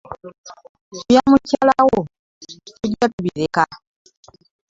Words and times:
Ebya 0.99 1.21
mukayala 1.29 1.73
wo 1.89 1.99
tugira 2.79 3.07
tubireka. 3.13 3.63